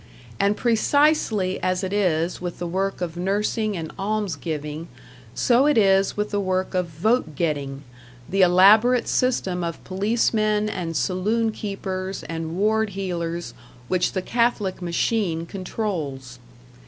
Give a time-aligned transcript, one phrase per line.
[0.39, 4.87] And precisely as it is with the work of nursing and almsgiving,
[5.35, 7.83] so it is with the work of vote getting,
[8.27, 13.53] the elaborate system of policemen and saloon keepers and ward heelers
[13.89, 16.39] which the Catholic machine controls.